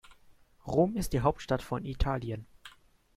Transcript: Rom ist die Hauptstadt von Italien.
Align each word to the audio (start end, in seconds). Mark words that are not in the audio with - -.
Rom 0.65 0.95
ist 0.97 1.13
die 1.13 1.19
Hauptstadt 1.21 1.61
von 1.61 1.85
Italien. 1.85 2.47